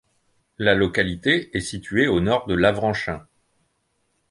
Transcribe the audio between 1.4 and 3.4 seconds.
est située au nord de l'Avranchin.